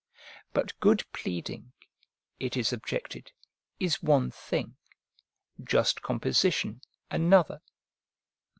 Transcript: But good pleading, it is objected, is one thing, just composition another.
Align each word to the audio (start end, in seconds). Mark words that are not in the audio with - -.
But 0.51 0.79
good 0.79 1.03
pleading, 1.13 1.73
it 2.39 2.57
is 2.57 2.73
objected, 2.73 3.31
is 3.79 4.01
one 4.01 4.31
thing, 4.31 4.75
just 5.63 6.01
composition 6.01 6.81
another. 7.11 7.61